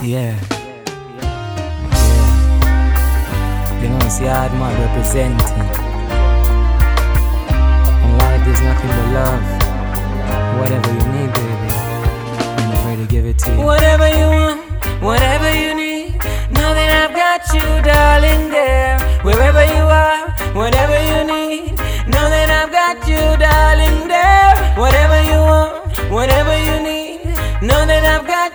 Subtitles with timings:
[0.00, 0.38] Yeah.
[3.80, 4.52] Pronunciado, yeah.
[4.52, 4.58] yeah.
[4.58, 5.87] man, representing.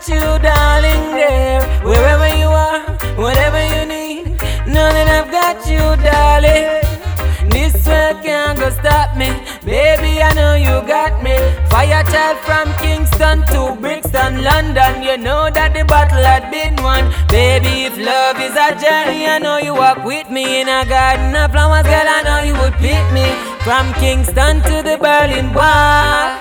[0.04, 1.62] Got you, darling, there.
[1.84, 2.82] Wherever you are,
[3.16, 4.26] whatever you need,
[4.68, 6.82] know that I've got you, darling.
[7.50, 9.32] This world can't go stop me,
[9.64, 10.22] baby.
[10.22, 11.36] I know you got me.
[11.70, 15.04] Fire child from Kingston to Brixton, London.
[15.04, 17.86] You know that the battle had been won, baby.
[17.88, 21.52] If love is a journey, I know you walk with me in a garden of
[21.52, 22.08] flowers, girl.
[22.08, 23.28] I know you would pick me
[23.64, 26.40] from Kingston to the Berlin Wall.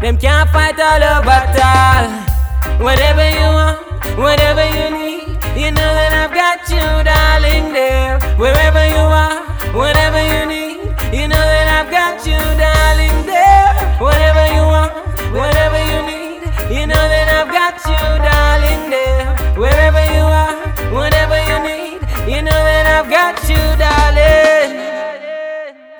[0.00, 2.33] Them can't fight all over all.
[2.80, 3.78] Whatever you want,
[4.18, 8.18] whatever you need, you know that I've got you, darling, there.
[8.36, 9.40] Wherever you are,
[9.72, 10.78] whatever you need,
[11.14, 13.72] you know that I've got you, darling, there.
[14.02, 14.92] Whatever you want,
[15.32, 16.42] whatever you need,
[16.74, 19.32] you know that I've got you, darling, there.
[19.56, 20.56] Wherever you are,
[20.92, 24.74] whatever you need, you know that I've got you, darling.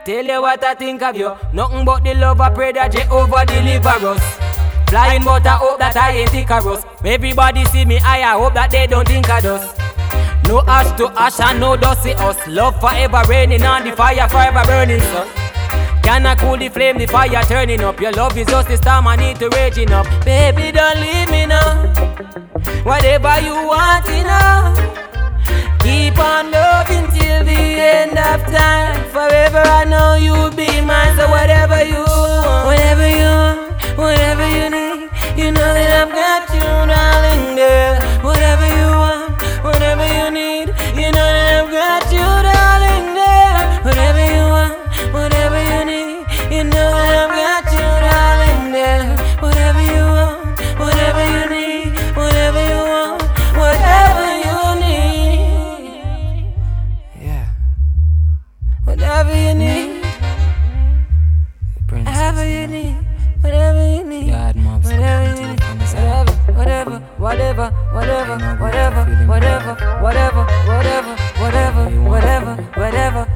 [0.05, 1.33] Tell you what I think of you.
[1.53, 4.34] Nothing but the love I pray that Jehovah deliver us.
[4.95, 6.85] Flying but I hope that I ain't Icarus.
[7.05, 9.77] Everybody see me, I, I hope that they don't think of us.
[10.47, 12.39] No ash to ash and no dust see us.
[12.47, 15.27] Love forever raining on the fire forever burning, son.
[16.05, 18.01] Can I cool the flame, the fire turning up?
[18.01, 20.07] Your love is just the storm, I need to raging up.
[20.25, 21.91] Baby, don't leave me now.
[22.87, 24.79] Whatever you want, you know.
[25.83, 27.63] Keep on loving till the
[27.99, 29.11] end of time.
[29.11, 29.83] Forever I
[67.93, 73.27] whatever, whatever, whatever, whatever, whatever, whatever, whatever, whatever, whatever.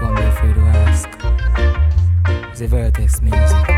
[0.00, 1.08] Don't be afraid to ask.
[2.58, 3.70] The Vertex Music.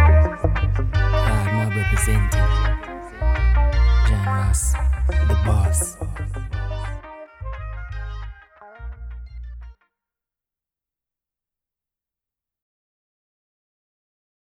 [0.95, 2.72] I'm not representing.